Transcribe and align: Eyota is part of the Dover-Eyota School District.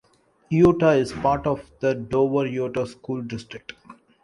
Eyota 0.51 0.95
is 0.97 1.11
part 1.13 1.45
of 1.45 1.69
the 1.79 1.93
Dover-Eyota 1.93 2.87
School 2.87 3.21
District. 3.21 3.73